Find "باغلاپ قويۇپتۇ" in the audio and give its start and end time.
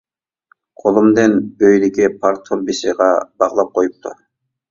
3.43-4.17